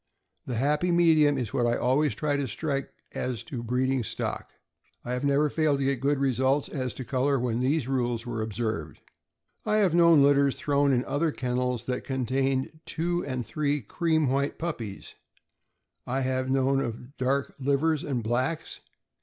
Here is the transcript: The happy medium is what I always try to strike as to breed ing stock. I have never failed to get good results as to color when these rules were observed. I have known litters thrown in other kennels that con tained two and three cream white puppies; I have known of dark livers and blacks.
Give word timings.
The 0.47 0.55
happy 0.55 0.91
medium 0.91 1.37
is 1.37 1.53
what 1.53 1.67
I 1.67 1.75
always 1.77 2.15
try 2.15 2.35
to 2.35 2.47
strike 2.47 2.89
as 3.11 3.43
to 3.43 3.61
breed 3.61 3.91
ing 3.91 4.03
stock. 4.03 4.49
I 5.05 5.13
have 5.13 5.23
never 5.23 5.47
failed 5.47 5.77
to 5.77 5.85
get 5.85 5.99
good 6.01 6.17
results 6.17 6.67
as 6.69 6.95
to 6.95 7.05
color 7.05 7.37
when 7.39 7.59
these 7.59 7.87
rules 7.87 8.25
were 8.25 8.41
observed. 8.41 8.99
I 9.63 9.75
have 9.75 9.93
known 9.93 10.23
litters 10.23 10.55
thrown 10.55 10.91
in 10.91 11.05
other 11.05 11.31
kennels 11.31 11.85
that 11.85 12.03
con 12.03 12.25
tained 12.25 12.79
two 12.87 13.23
and 13.27 13.45
three 13.45 13.79
cream 13.83 14.27
white 14.27 14.57
puppies; 14.57 15.13
I 16.07 16.21
have 16.21 16.49
known 16.49 16.79
of 16.81 17.15
dark 17.17 17.53
livers 17.59 18.03
and 18.03 18.23
blacks. 18.23 18.79